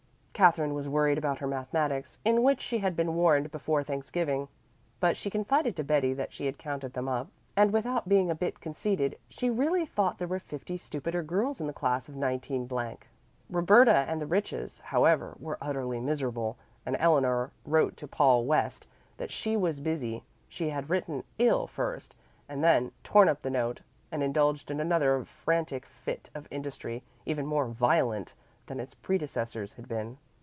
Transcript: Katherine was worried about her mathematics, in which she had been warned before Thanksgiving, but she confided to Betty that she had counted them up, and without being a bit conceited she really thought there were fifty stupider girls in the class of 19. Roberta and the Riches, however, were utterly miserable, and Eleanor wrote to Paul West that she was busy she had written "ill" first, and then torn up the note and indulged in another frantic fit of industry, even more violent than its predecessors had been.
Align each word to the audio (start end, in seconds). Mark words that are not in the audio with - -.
Katherine 0.33 0.73
was 0.73 0.89
worried 0.89 1.19
about 1.19 1.37
her 1.37 1.45
mathematics, 1.45 2.17
in 2.25 2.41
which 2.41 2.61
she 2.61 2.79
had 2.79 2.95
been 2.95 3.13
warned 3.13 3.51
before 3.51 3.83
Thanksgiving, 3.83 4.47
but 4.99 5.15
she 5.15 5.29
confided 5.29 5.75
to 5.75 5.83
Betty 5.83 6.15
that 6.15 6.33
she 6.33 6.47
had 6.47 6.57
counted 6.57 6.93
them 6.93 7.07
up, 7.07 7.27
and 7.55 7.71
without 7.71 8.09
being 8.09 8.31
a 8.31 8.33
bit 8.33 8.59
conceited 8.59 9.19
she 9.29 9.51
really 9.51 9.85
thought 9.85 10.17
there 10.17 10.27
were 10.27 10.39
fifty 10.39 10.77
stupider 10.77 11.21
girls 11.21 11.61
in 11.61 11.67
the 11.67 11.73
class 11.73 12.09
of 12.09 12.15
19. 12.15 12.67
Roberta 13.51 13.93
and 14.09 14.19
the 14.19 14.25
Riches, 14.25 14.79
however, 14.79 15.35
were 15.39 15.59
utterly 15.61 15.99
miserable, 15.99 16.57
and 16.87 16.95
Eleanor 16.97 17.51
wrote 17.63 17.95
to 17.97 18.07
Paul 18.07 18.43
West 18.45 18.87
that 19.17 19.29
she 19.29 19.55
was 19.55 19.79
busy 19.79 20.23
she 20.49 20.69
had 20.69 20.89
written 20.89 21.23
"ill" 21.37 21.67
first, 21.67 22.15
and 22.49 22.63
then 22.63 22.91
torn 23.03 23.29
up 23.29 23.43
the 23.43 23.51
note 23.51 23.81
and 24.11 24.23
indulged 24.23 24.71
in 24.71 24.79
another 24.79 25.23
frantic 25.23 25.85
fit 25.85 26.31
of 26.33 26.47
industry, 26.49 27.03
even 27.27 27.45
more 27.45 27.67
violent 27.67 28.33
than 28.65 28.79
its 28.79 28.95
predecessors 28.95 29.73
had 29.73 29.87
been. 29.87 30.17